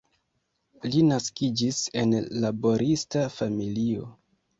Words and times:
Li 0.93 1.01
naskiĝis 1.09 1.81
en 2.03 2.15
laborista 2.45 3.27
familio. 3.35 4.09